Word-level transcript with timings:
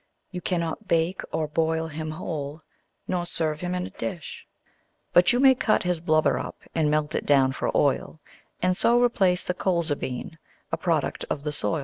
You 0.31 0.41
cannot 0.41 0.87
bake 0.87 1.21
or 1.31 1.47
boil 1.47 1.85
him 1.87 2.09
whole 2.09 2.63
Nor 3.07 3.23
serve 3.27 3.59
him 3.61 3.75
in 3.75 3.85
a 3.85 3.91
dish; 3.91 4.47
But 5.13 5.31
you 5.31 5.39
may 5.39 5.53
cut 5.53 5.83
his 5.83 5.99
blubber 5.99 6.39
up 6.39 6.57
And 6.73 6.89
melt 6.89 7.13
it 7.13 7.23
down 7.23 7.51
for 7.51 7.69
oil. 7.77 8.19
And 8.63 8.75
so 8.75 8.99
replace 8.99 9.43
the 9.43 9.53
colza 9.53 9.95
bean 9.95 10.39
(A 10.71 10.77
product 10.77 11.25
of 11.29 11.43
the 11.43 11.51
soil). 11.51 11.79